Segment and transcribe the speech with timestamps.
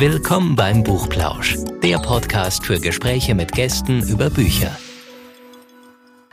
[0.00, 4.74] Willkommen beim Buchplausch, der Podcast für Gespräche mit Gästen über Bücher.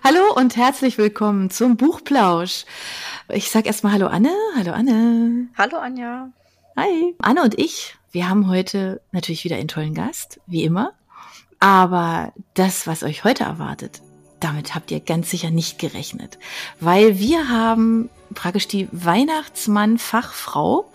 [0.01, 2.63] Hallo und herzlich willkommen zum Buchplausch.
[3.27, 4.31] Ich sag erstmal Hallo Anne.
[4.55, 5.49] Hallo Anne.
[5.57, 6.30] Hallo Anja.
[6.77, 7.13] Hi.
[7.20, 10.93] Anne und ich, wir haben heute natürlich wieder einen tollen Gast, wie immer.
[11.59, 14.02] Aber das, was euch heute erwartet,
[14.39, 16.39] damit habt ihr ganz sicher nicht gerechnet.
[16.79, 20.89] Weil wir haben praktisch die Weihnachtsmann-Fachfrau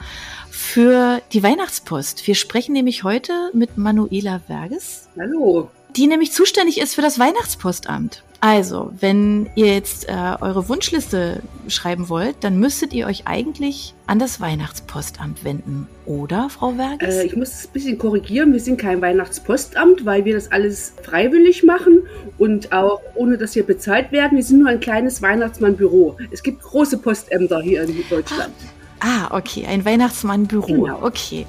[0.72, 2.26] für die Weihnachtspost.
[2.26, 5.06] Wir sprechen nämlich heute mit Manuela Verges.
[5.20, 5.68] Hallo.
[5.96, 8.24] Die nämlich zuständig ist für das Weihnachtspostamt.
[8.40, 14.18] Also, wenn ihr jetzt äh, eure Wunschliste schreiben wollt, dann müsstet ihr euch eigentlich an
[14.18, 17.16] das Weihnachtspostamt wenden, oder, Frau Verges?
[17.16, 18.54] Äh, ich muss es ein bisschen korrigieren.
[18.54, 22.04] Wir sind kein Weihnachtspostamt, weil wir das alles freiwillig machen
[22.38, 24.38] und auch ohne, dass wir bezahlt werden.
[24.38, 26.16] Wir sind nur ein kleines Weihnachtsmannbüro.
[26.30, 28.54] Es gibt große Postämter hier in Deutschland.
[28.58, 30.84] Ah, ah okay, ein Weihnachtsmannbüro.
[30.84, 31.02] Genau.
[31.02, 31.46] Okay.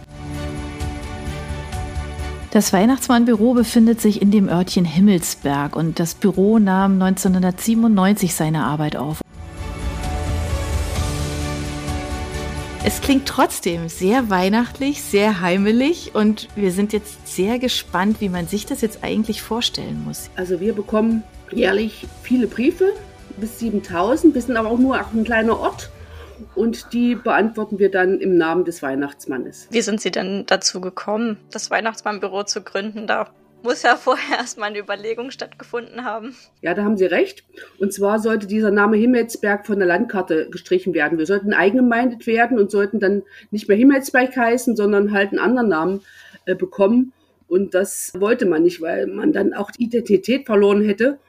[2.51, 8.95] Das Weihnachtsmannbüro befindet sich in dem Örtchen Himmelsberg und das Büro nahm 1997 seine Arbeit
[8.95, 9.21] auf.
[12.85, 18.47] Es klingt trotzdem sehr weihnachtlich, sehr heimelig und wir sind jetzt sehr gespannt, wie man
[18.47, 20.29] sich das jetzt eigentlich vorstellen muss.
[20.35, 22.93] Also wir bekommen jährlich viele Briefe,
[23.37, 24.35] bis 7000.
[24.35, 25.89] Wir sind aber auch nur auch ein kleiner Ort
[26.55, 29.67] und die beantworten wir dann im Namen des Weihnachtsmannes.
[29.71, 33.07] Wie sind Sie denn dazu gekommen, das Weihnachtsmannbüro zu gründen?
[33.07, 33.29] Da
[33.63, 36.35] muss ja vorher erstmal eine Überlegung stattgefunden haben.
[36.61, 37.43] Ja, da haben Sie recht.
[37.79, 41.17] Und zwar sollte dieser Name Himmelsberg von der Landkarte gestrichen werden.
[41.17, 45.69] Wir sollten eingemeindet werden und sollten dann nicht mehr Himmelsberg heißen, sondern halt einen anderen
[45.69, 46.01] Namen
[46.45, 47.13] äh, bekommen.
[47.47, 51.19] Und das wollte man nicht, weil man dann auch die Identität verloren hätte.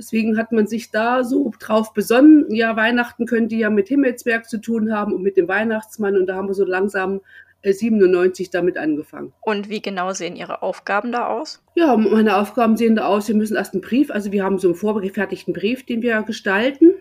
[0.00, 2.46] Deswegen hat man sich da so drauf besonnen.
[2.48, 6.16] Ja, Weihnachten könnte ja mit Himmelsberg zu tun haben und mit dem Weihnachtsmann.
[6.16, 7.20] Und da haben wir so langsam
[7.62, 9.34] 97 äh, damit angefangen.
[9.42, 11.62] Und wie genau sehen Ihre Aufgaben da aus?
[11.74, 14.68] Ja, meine Aufgaben sehen da aus, wir müssen erst einen Brief, also wir haben so
[14.68, 16.94] einen vorgefertigten Brief, den wir gestalten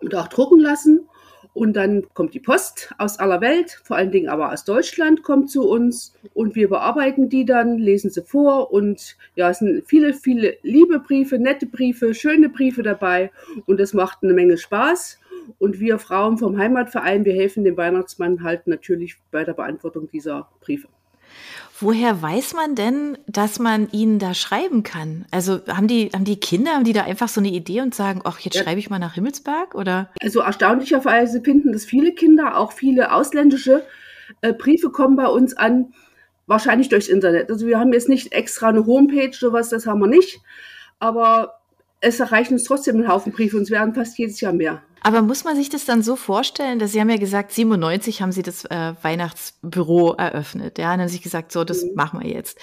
[0.00, 1.08] und auch drucken lassen.
[1.52, 5.50] Und dann kommt die Post aus aller Welt, vor allen Dingen aber aus Deutschland, kommt
[5.50, 10.14] zu uns und wir bearbeiten die dann, lesen sie vor und ja, es sind viele,
[10.14, 13.30] viele liebe Briefe, nette Briefe, schöne Briefe dabei
[13.66, 15.18] und das macht eine Menge Spaß.
[15.58, 20.48] Und wir Frauen vom Heimatverein, wir helfen dem Weihnachtsmann halt natürlich bei der Beantwortung dieser
[20.60, 20.86] Briefe.
[21.78, 25.24] Woher weiß man denn, dass man ihnen da schreiben kann?
[25.30, 28.20] Also haben die, haben die Kinder, haben die da einfach so eine Idee und sagen,
[28.24, 29.74] ach, jetzt schreibe ich mal nach Himmelsberg?
[29.74, 30.10] Oder?
[30.20, 33.82] Also erstaunlicherweise finden das viele Kinder, auch viele ausländische
[34.42, 35.94] äh, Briefe kommen bei uns an,
[36.46, 37.50] wahrscheinlich durchs Internet.
[37.50, 40.40] Also wir haben jetzt nicht extra eine Homepage, sowas, das haben wir nicht.
[40.98, 41.60] Aber
[42.00, 44.82] es erreichen uns trotzdem einen Haufen Briefe und es werden fast jedes Jahr mehr.
[45.02, 48.32] Aber muss man sich das dann so vorstellen, dass Sie haben ja gesagt, 97 haben
[48.32, 51.94] Sie das äh, Weihnachtsbüro eröffnet, ja, und dann haben Sie gesagt, so, das mhm.
[51.94, 52.58] machen wir jetzt.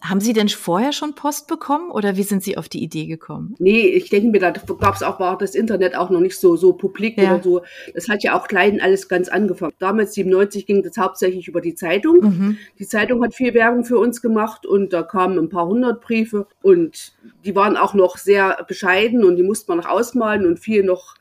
[0.00, 3.54] Haben Sie denn vorher schon Post bekommen oder wie sind Sie auf die Idee gekommen?
[3.58, 6.56] Nee, ich denke mir, da gab es auch, war das Internet auch noch nicht so,
[6.56, 7.34] so publik ja.
[7.34, 7.62] oder so.
[7.94, 9.72] Das hat ja auch klein alles ganz angefangen.
[9.78, 12.20] Damals, 97, ging das hauptsächlich über die Zeitung.
[12.20, 12.58] Mhm.
[12.78, 16.46] Die Zeitung hat viel Werbung für uns gemacht und da kamen ein paar hundert Briefe
[16.62, 17.12] und
[17.44, 21.14] die waren auch noch sehr bescheiden und die musste man noch ausmalen und viel noch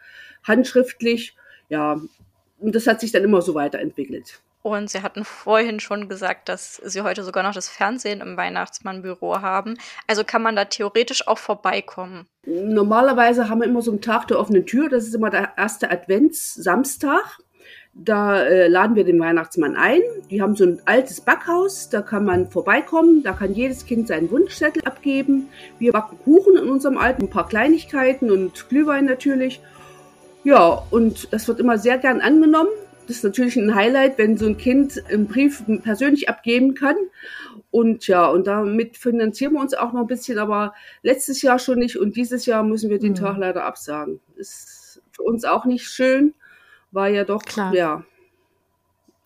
[0.45, 1.35] handschriftlich.
[1.69, 1.99] Ja,
[2.59, 4.41] und das hat sich dann immer so weiterentwickelt.
[4.65, 9.41] Und Sie hatten vorhin schon gesagt, dass Sie heute sogar noch das Fernsehen im Weihnachtsmannbüro
[9.41, 9.77] haben.
[10.07, 12.25] Also kann man da theoretisch auch vorbeikommen?
[12.47, 14.89] Normalerweise haben wir immer so einen Tag der offenen Tür.
[14.89, 17.37] Das ist immer der erste Adventssamstag.
[17.93, 20.01] Da äh, laden wir den Weihnachtsmann ein.
[20.31, 24.31] Die haben so ein altes Backhaus, da kann man vorbeikommen, da kann jedes Kind seinen
[24.31, 25.47] Wunschzettel abgeben.
[25.77, 29.61] Wir backen Kuchen in unserem Alten, ein paar Kleinigkeiten und Glühwein natürlich.
[30.45, 32.69] Ja, und das wird immer sehr gern angenommen.
[33.07, 36.95] Das ist natürlich ein Highlight, wenn so ein Kind einen Brief persönlich abgeben kann.
[37.71, 41.79] Und ja, und damit finanzieren wir uns auch noch ein bisschen, aber letztes Jahr schon
[41.79, 43.15] nicht und dieses Jahr müssen wir den mhm.
[43.15, 44.21] Tag leider absagen.
[44.35, 46.33] Ist für uns auch nicht schön,
[46.91, 47.73] war ja doch, Klar.
[47.73, 48.03] ja,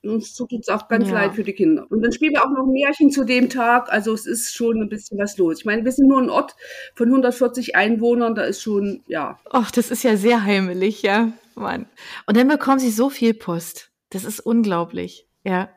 [0.03, 1.13] uns tut es auch ganz ja.
[1.13, 1.85] leid für die Kinder.
[1.89, 3.91] Und dann spielen wir auch noch Märchen zu dem Tag.
[3.91, 5.59] Also es ist schon ein bisschen was los.
[5.59, 6.55] Ich meine, wir sind nur ein Ort
[6.95, 8.35] von 140 Einwohnern.
[8.35, 9.37] Da ist schon, ja.
[9.49, 11.33] Ach, das ist ja sehr heimelig, ja.
[11.55, 11.87] Mann.
[12.25, 13.91] Und dann bekommen Sie so viel Post.
[14.09, 15.69] Das ist unglaublich, ja.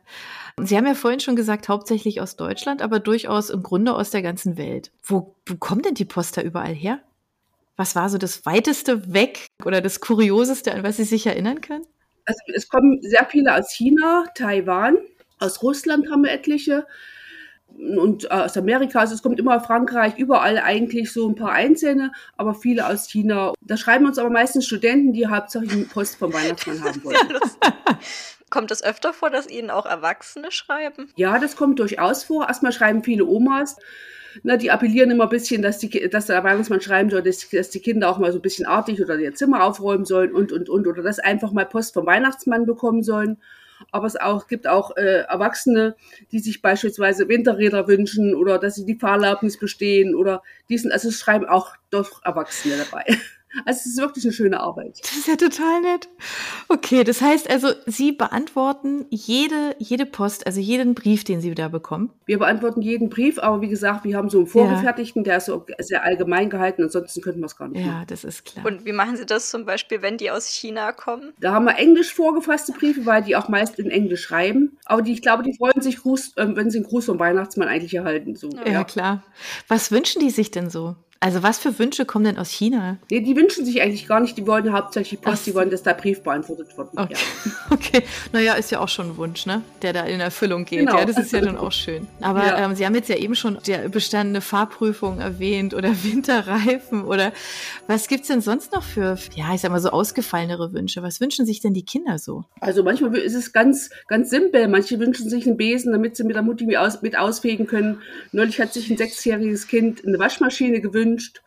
[0.60, 4.22] Sie haben ja vorhin schon gesagt, hauptsächlich aus Deutschland, aber durchaus im Grunde aus der
[4.22, 4.92] ganzen Welt.
[5.02, 7.00] Wo, wo kommt denn die Post da überall her?
[7.76, 11.86] Was war so das weiteste weg oder das Kurioseste, an was Sie sich erinnern können?
[12.24, 14.96] Also es kommen sehr viele aus China, Taiwan,
[15.38, 16.86] aus Russland haben wir etliche
[17.68, 22.54] und aus Amerika, also es kommt immer Frankreich, überall eigentlich so ein paar Einzelne, aber
[22.54, 23.54] viele aus China.
[23.62, 27.16] Da schreiben uns aber meistens Studenten, die hauptsächlich Post vom Weihnachtsmann haben wollen.
[28.50, 31.10] Kommt es öfter vor, dass Ihnen auch Erwachsene schreiben?
[31.16, 32.48] Ja, das kommt durchaus vor.
[32.48, 33.76] Erstmal schreiben viele Omas.
[34.42, 37.70] Na, die appellieren immer ein bisschen, dass, die, dass der Weihnachtsmann schreiben soll, dass, dass
[37.70, 40.68] die Kinder auch mal so ein bisschen artig oder ihr Zimmer aufräumen sollen und, und,
[40.68, 40.86] und.
[40.86, 43.38] Oder dass einfach mal Post vom Weihnachtsmann bekommen sollen
[43.90, 45.96] aber es auch, gibt auch äh, Erwachsene,
[46.30, 51.18] die sich beispielsweise Winterräder wünschen oder dass sie die Fahrerlaubnis bestehen oder diesen, also es
[51.18, 53.04] schreiben auch doch Erwachsene dabei.
[53.64, 54.98] Also es ist wirklich eine schöne Arbeit.
[55.02, 56.08] Das ist ja total nett.
[56.68, 61.68] Okay, das heißt also, Sie beantworten jede, jede Post, also jeden Brief, den Sie da
[61.68, 62.10] bekommen?
[62.26, 65.24] Wir beantworten jeden Brief, aber wie gesagt, wir haben so einen vorgefertigten, ja.
[65.24, 67.80] der ist so sehr allgemein gehalten, ansonsten könnten wir es gar nicht.
[67.80, 68.06] Ja, machen.
[68.08, 68.64] das ist klar.
[68.64, 71.32] Und wie machen Sie das zum Beispiel, wenn die aus China kommen?
[71.40, 74.78] Da haben wir englisch vorgefasste Briefe, weil die auch meist in Englisch schreiben.
[74.84, 77.68] Aber die, ich glaube, die freuen sich, Gruß, äh, wenn sie einen Gruß vom Weihnachtsmann
[77.68, 78.34] eigentlich erhalten.
[78.34, 78.50] So.
[78.50, 79.22] Ja, ja, klar.
[79.68, 80.96] Was wünschen die sich denn so?
[81.22, 82.98] Also was für Wünsche kommen denn aus China?
[83.08, 85.94] Nee, die wünschen sich eigentlich gar nicht, die wollen hauptsächlich Post, die wollen, dass der
[85.94, 86.88] Brief beantwortet wird.
[86.96, 87.14] Okay.
[87.14, 87.52] Ja.
[87.70, 88.02] okay,
[88.32, 89.62] naja, ist ja auch schon ein Wunsch, ne?
[89.82, 90.80] Der da in Erfüllung geht.
[90.80, 90.98] Genau.
[90.98, 92.08] Ja, das ist ja dann auch schön.
[92.20, 92.64] Aber ja.
[92.64, 97.32] ähm, Sie haben jetzt ja eben schon die bestandene Fahrprüfung erwähnt oder Winterreifen oder
[97.86, 101.04] was gibt's denn sonst noch für, ja, ich sag mal so ausgefallenere Wünsche?
[101.04, 102.46] Was wünschen sich denn die Kinder so?
[102.58, 104.66] Also manchmal ist es ganz, ganz simpel.
[104.66, 107.98] Manche wünschen sich einen Besen, damit sie mit der Mutti mit, aus, mit ausfegen können.
[108.32, 111.42] Neulich hat sich ein sechsjähriges Kind eine Waschmaschine gewünscht gewünscht.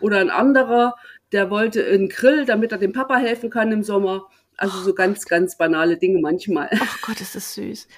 [0.00, 0.94] Oder ein anderer,
[1.32, 4.26] der wollte einen Grill, damit er dem Papa helfen kann im Sommer.
[4.56, 6.70] Also so ganz, ganz banale Dinge manchmal.
[6.72, 7.88] Ach Gott, ist das süß.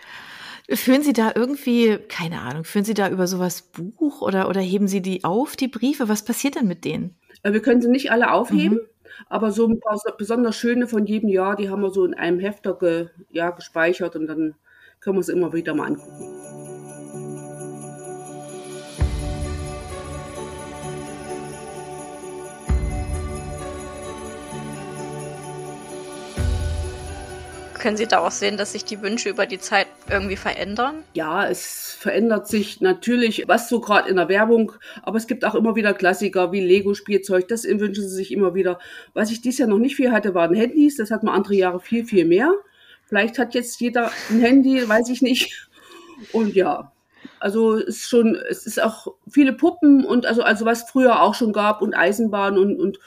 [0.71, 4.87] Führen Sie da irgendwie, keine Ahnung, führen Sie da über sowas Buch oder, oder heben
[4.87, 6.09] Sie die auf, die Briefe?
[6.09, 7.17] Was passiert denn mit denen?
[7.43, 8.87] Äh, wir können sie nicht alle aufheben, mhm.
[9.29, 12.39] aber so ein paar besonders schöne von jedem Jahr, die haben wir so in einem
[12.39, 14.57] Hefter ge, ja, gespeichert und dann
[15.01, 16.38] können wir sie immer wieder mal angucken.
[27.79, 31.05] Können Sie da auch sehen, dass sich die Wünsche über die Zeit irgendwie verändern?
[31.15, 34.73] Ja, es verändert sich natürlich, was so gerade in der Werbung,
[35.03, 38.79] aber es gibt auch immer wieder Klassiker wie Lego-Spielzeug, das wünschen sie sich immer wieder.
[39.15, 41.81] Was ich dieses Jahr noch nicht viel hatte, waren Handys, das hat man andere Jahre
[41.81, 42.53] viel, viel mehr.
[43.07, 45.69] Vielleicht hat jetzt jeder ein Handy, weiß ich nicht.
[46.33, 46.93] Und ja,
[47.41, 51.35] also es ist schon, es ist auch viele Puppen und also, also was früher auch
[51.35, 52.99] schon gab und Eisenbahn und, und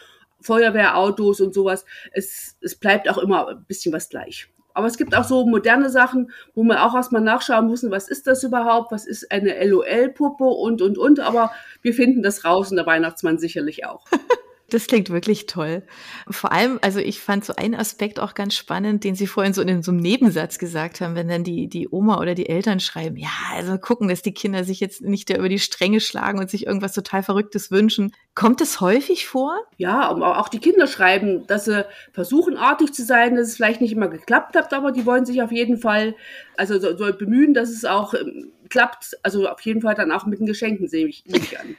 [0.42, 1.86] Feuerwehrautos und sowas.
[2.12, 4.48] Es, es bleibt auch immer ein bisschen was gleich.
[4.74, 8.28] Aber es gibt auch so moderne Sachen, wo man auch erstmal nachschauen muss, was ist
[8.28, 11.20] das überhaupt, was ist eine LOL-Puppe und, und, und.
[11.20, 11.52] Aber
[11.82, 14.06] wir finden das raus und der Weihnachtsmann sicherlich auch.
[14.72, 15.84] Das klingt wirklich toll.
[16.30, 19.62] Vor allem, also ich fand so einen Aspekt auch ganz spannend, den Sie vorhin so
[19.62, 23.18] in so einem Nebensatz gesagt haben, wenn dann die, die Oma oder die Eltern schreiben,
[23.18, 26.50] ja, also gucken, dass die Kinder sich jetzt nicht da über die Stränge schlagen und
[26.50, 28.14] sich irgendwas total Verrücktes wünschen.
[28.34, 29.60] Kommt es häufig vor?
[29.76, 33.92] Ja, auch die Kinder schreiben, dass sie versuchen, artig zu sein, dass es vielleicht nicht
[33.92, 36.16] immer geklappt hat, aber die wollen sich auf jeden Fall,
[36.56, 39.18] also so, so bemühen, dass es auch ähm, klappt.
[39.22, 41.76] Also auf jeden Fall dann auch mit den Geschenken, sehe ich, nehme ich an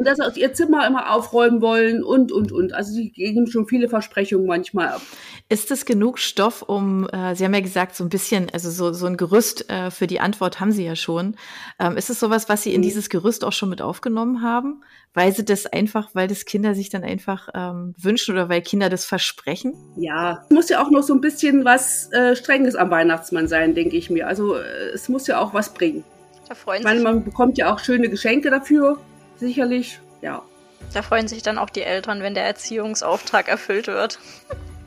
[0.00, 2.72] und dass sie aus ihr Zimmer immer aufräumen wollen und, und, und.
[2.72, 5.02] Also sie geben schon viele Versprechungen manchmal ab.
[5.50, 8.94] Ist das genug Stoff, um, äh, Sie haben ja gesagt, so ein bisschen, also so,
[8.94, 11.36] so ein Gerüst äh, für die Antwort haben Sie ja schon.
[11.78, 12.84] Ähm, ist es sowas, was Sie in mhm.
[12.84, 14.82] dieses Gerüst auch schon mit aufgenommen haben?
[15.12, 18.88] Weil Sie das einfach, weil das Kinder sich dann einfach ähm, wünschen oder weil Kinder
[18.88, 19.74] das versprechen?
[19.96, 23.98] Ja, muss ja auch noch so ein bisschen was äh, Strenges am Weihnachtsmann sein, denke
[23.98, 24.28] ich mir.
[24.28, 24.62] Also äh,
[24.94, 26.04] es muss ja auch was bringen.
[26.48, 28.98] Da freuen ich meine, man bekommt ja auch schöne Geschenke dafür
[29.40, 30.42] sicherlich, ja.
[30.94, 34.18] Da freuen sich dann auch die Eltern, wenn der Erziehungsauftrag erfüllt wird.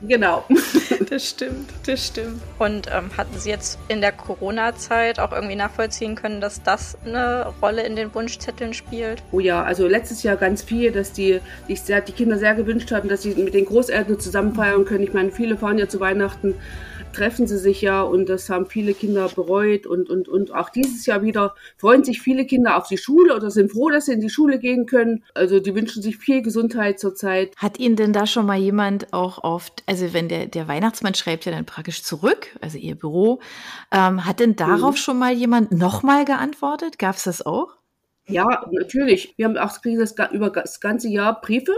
[0.06, 0.44] Genau.
[1.08, 2.42] das stimmt, das stimmt.
[2.58, 7.52] Und ähm, hatten Sie jetzt in der Corona-Zeit auch irgendwie nachvollziehen können, dass das eine
[7.62, 9.22] Rolle in den Wunschzetteln spielt?
[9.32, 12.90] Oh ja, also letztes Jahr ganz viel, dass die, die, sehr, die Kinder sehr gewünscht
[12.90, 15.04] hatten, dass sie mit den Großeltern zusammen feiern können.
[15.04, 16.54] Ich meine, viele fahren ja zu Weihnachten
[17.14, 21.06] treffen sie sich ja und das haben viele Kinder bereut und, und, und auch dieses
[21.06, 24.20] Jahr wieder freuen sich viele Kinder auf die Schule oder sind froh, dass sie in
[24.20, 25.24] die Schule gehen können.
[25.34, 27.54] Also die wünschen sich viel Gesundheit zurzeit.
[27.56, 31.44] Hat Ihnen denn da schon mal jemand auch oft, also wenn der, der Weihnachtsmann schreibt
[31.44, 33.40] ja dann praktisch zurück, also Ihr Büro,
[33.92, 34.98] ähm, hat denn darauf mhm.
[34.98, 36.98] schon mal jemand nochmal geantwortet?
[36.98, 37.76] Gab es das auch?
[38.26, 39.34] Ja, natürlich.
[39.36, 41.72] Wir haben auch das, über das ganze Jahr Briefe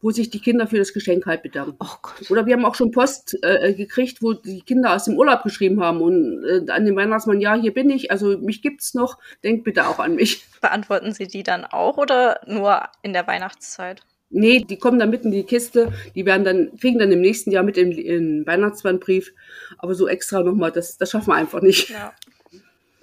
[0.00, 1.76] wo sich die Kinder für das Geschenk halt bedanken.
[1.80, 5.42] Oh Oder wir haben auch schon Post äh, gekriegt, wo die Kinder aus dem Urlaub
[5.42, 9.18] geschrieben haben und äh, an den Weihnachtsmann, ja, hier bin ich, also mich gibt's noch,
[9.44, 10.44] denkt bitte auch an mich.
[10.60, 14.02] Beantworten Sie die dann auch oder nur in der Weihnachtszeit?
[14.28, 17.52] Nee, die kommen dann mit in die Kiste, die werden dann, kriegen dann im nächsten
[17.52, 19.32] Jahr mit in den Weihnachtsmannbrief.
[19.78, 21.90] Aber so extra nochmal, das, das schaffen wir einfach nicht.
[21.90, 22.12] Ja.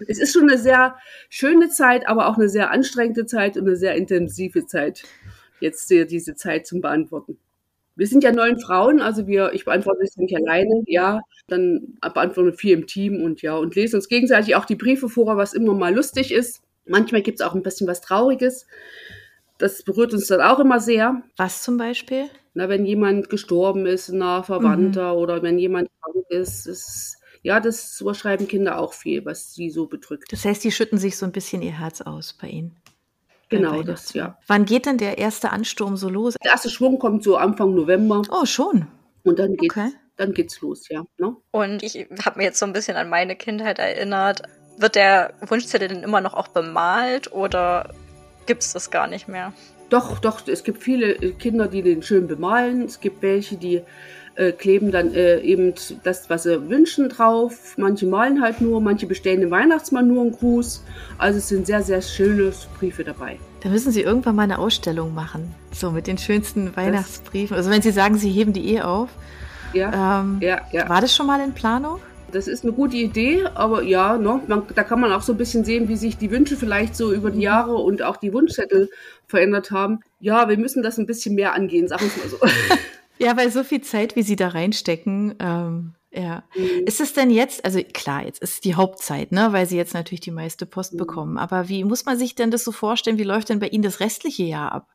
[0.08, 0.98] Es ist schon eine sehr
[1.30, 5.04] schöne Zeit, aber auch eine sehr anstrengende Zeit und eine sehr intensive Zeit
[5.64, 7.38] jetzt diese Zeit zum Beantworten.
[7.96, 11.22] Wir sind ja neun Frauen, also wir, ich beantworte es nicht alleine, ja.
[11.48, 15.10] Dann beantworten wir vier im Team und ja, und lesen uns gegenseitig auch die Briefe
[15.10, 16.62] vor, was immer mal lustig ist.
[16.86, 18.68] Manchmal gibt es auch ein bisschen was Trauriges.
[19.58, 21.22] Das berührt uns dann auch immer sehr.
[21.38, 22.26] Was zum Beispiel?
[22.56, 25.20] Na, wenn jemand gestorben ist, ein Verwandter mhm.
[25.20, 29.86] oder wenn jemand krank ist, ist ja, das überschreiben Kinder auch viel, was sie so
[29.86, 30.32] bedrückt.
[30.32, 32.78] Das heißt, die schütten sich so ein bisschen ihr Herz aus bei Ihnen.
[33.50, 34.40] Genau, das, ja.
[34.48, 36.36] Wann geht denn der erste Ansturm so los?
[36.44, 38.24] Der erste Schwung kommt so Anfang November.
[38.32, 38.88] Oh, schon.
[39.24, 39.92] Und dann geht's, okay.
[40.16, 41.04] dann geht's los, ja.
[41.18, 41.36] Ne?
[41.52, 44.42] Und ich habe mir jetzt so ein bisschen an meine Kindheit erinnert.
[44.78, 47.94] Wird der Wunschzettel denn immer noch auch bemalt oder
[48.48, 49.54] gibt es das gar nicht mehr?
[49.90, 52.86] Doch, doch, es gibt viele Kinder, die den schön bemalen.
[52.86, 53.84] Es gibt welche, die
[54.36, 55.74] äh, kleben dann äh, eben
[56.04, 57.76] das, was sie wünschen drauf.
[57.78, 60.84] Manche malen halt nur, manche bestellen dem Weihnachtsmann nur einen Gruß.
[61.18, 63.38] Also es sind sehr, sehr schöne Briefe dabei.
[63.62, 67.56] Da müssen Sie irgendwann mal eine Ausstellung machen, so mit den schönsten Weihnachtsbriefen.
[67.56, 69.10] Also wenn Sie sagen, Sie heben die eh auf.
[69.74, 70.90] Ja, ähm, ja, ja.
[70.90, 72.00] War das schon mal in Planung?
[72.32, 75.38] Das ist eine gute Idee, aber ja, ne, man, da kann man auch so ein
[75.38, 77.44] bisschen sehen, wie sich die Wünsche vielleicht so über die mhm.
[77.44, 78.90] Jahre und auch die Wunschzettel
[79.28, 80.00] verändert haben.
[80.20, 82.78] Ja, wir müssen das ein bisschen mehr angehen, sagen wir es mal so.
[83.18, 86.44] Ja, weil so viel Zeit, wie Sie da reinstecken, ähm, ja.
[86.56, 86.86] Mhm.
[86.86, 90.22] Ist es denn jetzt, also klar, jetzt ist die Hauptzeit, ne, weil Sie jetzt natürlich
[90.22, 90.98] die meiste Post mhm.
[90.98, 91.38] bekommen.
[91.38, 93.18] Aber wie muss man sich denn das so vorstellen?
[93.18, 94.90] Wie läuft denn bei Ihnen das restliche Jahr ab?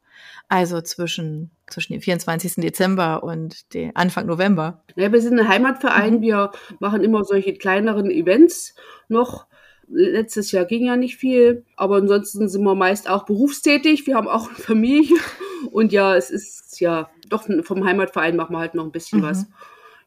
[0.49, 2.55] Also zwischen, zwischen dem 24.
[2.57, 4.83] Dezember und dem Anfang November.
[4.97, 6.17] Ja, wir sind ein Heimatverein.
[6.17, 6.23] Mhm.
[6.23, 8.75] Wir machen immer solche kleineren Events
[9.09, 9.47] noch.
[9.91, 14.07] Letztes Jahr ging ja nicht viel, aber ansonsten sind wir meist auch berufstätig.
[14.07, 15.17] Wir haben auch eine Familie
[15.73, 19.25] und ja, es ist ja doch vom Heimatverein machen wir halt noch ein bisschen mhm.
[19.25, 19.47] was.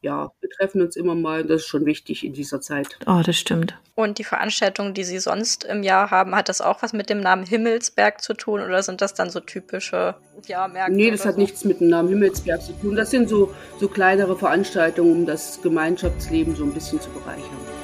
[0.04, 1.44] Ja, wir treffen uns immer mal.
[1.44, 2.98] Das ist schon wichtig in dieser Zeit.
[3.06, 3.78] Oh, das stimmt.
[3.94, 7.20] Und die Veranstaltungen, die Sie sonst im Jahr haben, hat das auch was mit dem
[7.20, 10.16] Namen Himmelsberg zu tun oder sind das dann so typische
[10.48, 10.94] ja, Märkte?
[10.94, 11.42] Nee, das hat so?
[11.42, 12.96] nichts mit dem Namen Himmelsberg zu tun.
[12.96, 17.81] Das sind so, so kleinere Veranstaltungen, um das Gemeinschaftsleben so ein bisschen zu bereichern.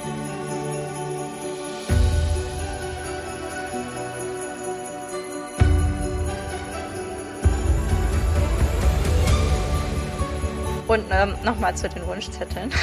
[10.98, 12.70] Und ähm, nochmal zu den Wunschzetteln.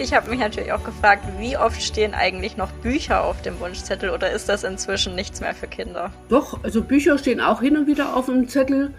[0.00, 4.10] Ich habe mich natürlich auch gefragt, wie oft stehen eigentlich noch Bücher auf dem Wunschzettel
[4.10, 6.10] oder ist das inzwischen nichts mehr für Kinder?
[6.28, 8.92] Doch, also Bücher stehen auch hin und wieder auf dem Zettel.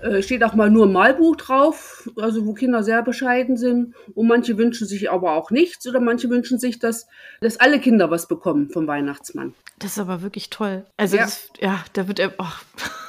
[0.00, 3.94] Äh, steht auch mal nur ein Malbuch drauf, also wo Kinder sehr bescheiden sind.
[4.14, 7.06] Und manche wünschen sich aber auch nichts oder manche wünschen sich, dass,
[7.42, 9.54] dass alle Kinder was bekommen vom Weihnachtsmann.
[9.78, 10.86] Das ist aber wirklich toll.
[10.96, 12.32] Also ja, das, ja da wird er.
[12.38, 12.44] Oh.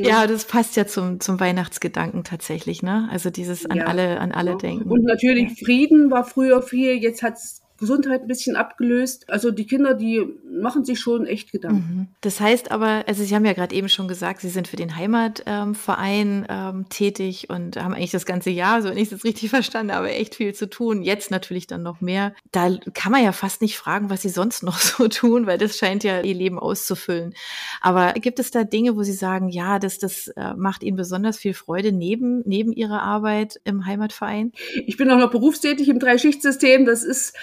[0.00, 3.08] Ja, das passt ja zum, zum Weihnachtsgedanken tatsächlich, ne?
[3.10, 4.56] Also dieses an ja, alle, an alle ja.
[4.56, 4.90] denken.
[4.90, 9.28] Und natürlich Frieden war früher viel, jetzt hat es Gesundheit ein bisschen abgelöst.
[9.28, 11.96] Also die Kinder, die machen sich schon echt Gedanken.
[11.96, 12.06] Mhm.
[12.20, 14.94] Das heißt aber, also Sie haben ja gerade eben schon gesagt, Sie sind für den
[14.94, 19.24] Heimatverein ähm, ähm, tätig und haben eigentlich das ganze Jahr, so wenn ich es jetzt
[19.24, 21.02] richtig verstanden habe, echt viel zu tun.
[21.02, 22.34] Jetzt natürlich dann noch mehr.
[22.52, 25.76] Da kann man ja fast nicht fragen, was Sie sonst noch so tun, weil das
[25.76, 27.34] scheint ja Ihr Leben auszufüllen.
[27.80, 31.36] Aber gibt es da Dinge, wo Sie sagen, ja, das, das äh, macht Ihnen besonders
[31.36, 34.52] viel Freude neben, neben Ihrer Arbeit im Heimatverein?
[34.86, 36.86] Ich bin auch noch berufstätig im Dreischichtsystem.
[36.86, 37.34] Das ist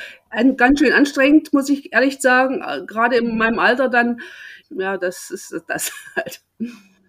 [0.58, 2.62] ganz schön anstrengend, muss ich ehrlich sagen.
[2.62, 4.22] Äh, gerade in meinem Alter dann,
[4.70, 6.42] ja, das ist das halt.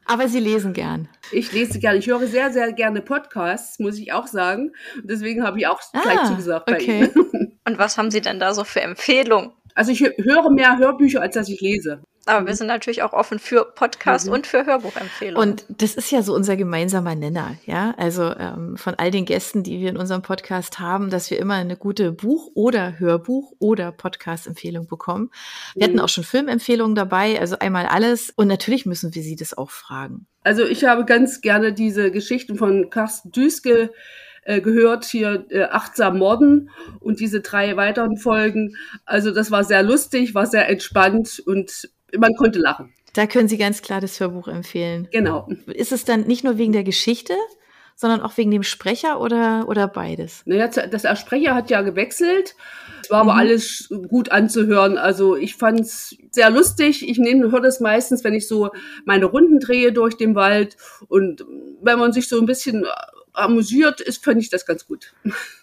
[0.07, 1.09] Aber Sie lesen gern.
[1.31, 1.99] Ich lese gerne.
[1.99, 4.73] Ich höre sehr, sehr gerne Podcasts, muss ich auch sagen.
[4.97, 7.11] Und deswegen habe ich auch ah, gleich zugesagt okay.
[7.15, 7.59] bei Ihnen.
[7.65, 9.53] Und was haben Sie denn da so für Empfehlungen?
[9.75, 12.03] Also ich höre mehr Hörbücher, als dass ich lese.
[12.27, 12.57] Aber wir mhm.
[12.57, 14.33] sind natürlich auch offen für Podcast mhm.
[14.35, 15.51] und für Hörbuchempfehlungen.
[15.51, 17.95] Und das ist ja so unser gemeinsamer Nenner, ja.
[17.97, 21.55] Also ähm, von all den Gästen, die wir in unserem Podcast haben, dass wir immer
[21.55, 25.31] eine gute Buch- oder Hörbuch- oder Podcast-Empfehlung bekommen.
[25.75, 25.93] Wir mhm.
[25.93, 28.31] hatten auch schon Filmempfehlungen dabei, also einmal alles.
[28.37, 30.27] Und natürlich müssen wir Sie das auch fragen.
[30.43, 33.93] Also ich habe ganz gerne diese Geschichten von Carsten Düske
[34.43, 38.77] äh, gehört, hier äh, Achtsam Morden und diese drei weiteren Folgen.
[39.05, 42.93] Also das war sehr lustig, war sehr entspannt und man konnte lachen.
[43.13, 45.09] Da können Sie ganz klar das Hörbuch empfehlen.
[45.11, 45.49] Genau.
[45.67, 47.35] Ist es dann nicht nur wegen der Geschichte,
[47.97, 50.43] sondern auch wegen dem Sprecher oder, oder beides?
[50.47, 52.55] Naja, das Sprecher hat ja gewechselt.
[53.03, 53.39] Es war aber mhm.
[53.41, 54.97] alles gut anzuhören.
[54.97, 57.09] Also ich fand es sehr lustig.
[57.09, 58.71] Ich höre das meistens, wenn ich so
[59.05, 60.77] meine Runden drehe durch den Wald.
[61.09, 61.45] Und
[61.83, 62.87] wenn man sich so ein bisschen
[63.33, 65.13] amüsiert ist, fand ich das ganz gut.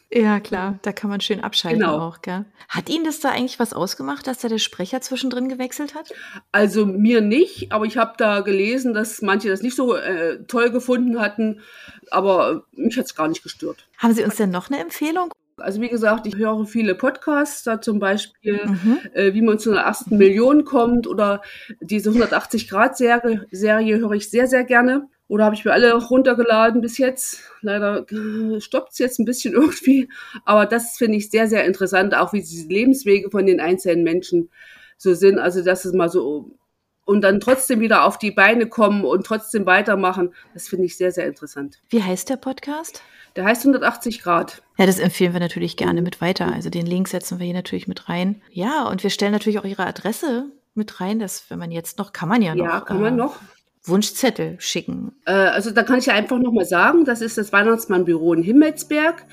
[0.09, 1.99] Ja, klar, da kann man schön abschalten genau.
[1.99, 2.45] auch, gell?
[2.69, 6.13] Hat Ihnen das da eigentlich was ausgemacht, dass da der Sprecher zwischendrin gewechselt hat?
[6.53, 10.71] Also mir nicht, aber ich habe da gelesen, dass manche das nicht so äh, toll
[10.71, 11.59] gefunden hatten,
[12.09, 13.89] aber mich hat es gar nicht gestört.
[13.97, 15.33] Haben Sie uns denn noch eine Empfehlung?
[15.57, 18.99] Also wie gesagt, ich höre viele Podcasts, da zum Beispiel, mhm.
[19.13, 21.41] äh, wie man zu einer ersten Million kommt oder
[21.81, 25.09] diese 180-Grad-Serie Serie höre ich sehr, sehr gerne.
[25.27, 27.41] Oder habe ich mir alle runtergeladen bis jetzt?
[27.61, 30.09] Leider äh, stoppt es jetzt ein bisschen irgendwie.
[30.45, 34.49] Aber das finde ich sehr, sehr interessant, auch wie die Lebenswege von den einzelnen Menschen
[34.97, 35.39] so sind.
[35.39, 36.57] Also, dass es mal so
[37.07, 40.33] und dann trotzdem wieder auf die Beine kommen und trotzdem weitermachen.
[40.53, 41.79] Das finde ich sehr, sehr interessant.
[41.89, 43.01] Wie heißt der Podcast?
[43.37, 44.61] Der heißt 180 Grad.
[44.77, 46.51] Ja, das empfehlen wir natürlich gerne mit weiter.
[46.53, 48.41] Also den Link setzen wir hier natürlich mit rein.
[48.51, 52.11] Ja, und wir stellen natürlich auch Ihre Adresse mit rein, dass wenn man jetzt noch,
[52.11, 52.65] kann man ja noch.
[52.65, 53.39] Ja, kann man äh, noch.
[53.87, 55.11] Wunschzettel schicken.
[55.25, 59.23] Äh, also da kann ich ja einfach nochmal sagen, das ist das Weihnachtsmannbüro in Himmelsberg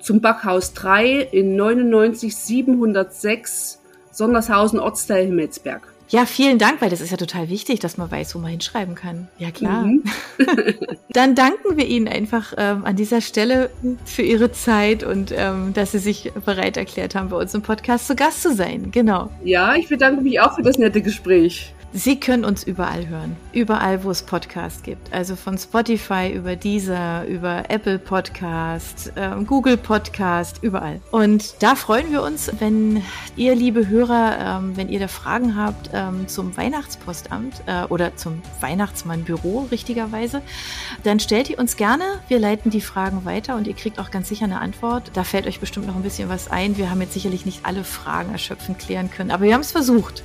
[0.00, 3.78] zum Backhaus 3 in 99 706
[4.12, 5.82] Sondershausen Ortsteil Himmelsberg.
[6.10, 8.96] Ja, vielen Dank, weil das ist ja total wichtig, dass man weiß, wo man hinschreiben
[8.96, 9.28] kann.
[9.38, 9.84] Ja, klar.
[9.84, 10.02] Mhm.
[11.10, 13.70] Dann danken wir Ihnen einfach ähm, an dieser Stelle
[14.04, 18.08] für Ihre Zeit und ähm, dass Sie sich bereit erklärt haben, bei uns im Podcast
[18.08, 18.90] zu Gast zu sein.
[18.90, 19.30] Genau.
[19.44, 21.72] Ja, ich bedanke mich auch für das nette Gespräch.
[21.92, 23.36] Sie können uns überall hören.
[23.52, 25.12] Überall, wo es Podcasts gibt.
[25.12, 31.00] Also von Spotify über Deezer, über Apple Podcast, ähm, Google Podcast, überall.
[31.10, 33.02] Und da freuen wir uns, wenn
[33.34, 38.40] ihr, liebe Hörer, ähm, wenn ihr da Fragen habt ähm, zum Weihnachtspostamt äh, oder zum
[38.60, 40.42] Weihnachtsmannbüro, richtigerweise,
[41.02, 42.04] dann stellt ihr uns gerne.
[42.28, 45.10] Wir leiten die Fragen weiter und ihr kriegt auch ganz sicher eine Antwort.
[45.14, 46.76] Da fällt euch bestimmt noch ein bisschen was ein.
[46.76, 50.22] Wir haben jetzt sicherlich nicht alle Fragen erschöpfend klären können, aber wir haben es versucht.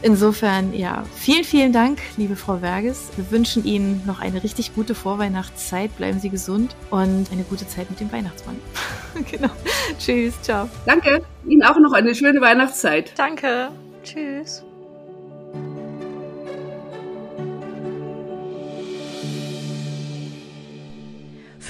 [0.00, 3.10] Insofern, ja, vielen, vielen Dank, liebe Frau Werges.
[3.16, 5.96] Wir wünschen Ihnen noch eine richtig gute Vorweihnachtszeit.
[5.96, 8.56] Bleiben Sie gesund und eine gute Zeit mit dem Weihnachtsmann.
[9.30, 9.50] genau.
[9.98, 10.68] Tschüss, ciao.
[10.86, 11.22] Danke.
[11.46, 13.12] Ihnen auch noch eine schöne Weihnachtszeit.
[13.16, 13.70] Danke.
[14.02, 14.64] Tschüss.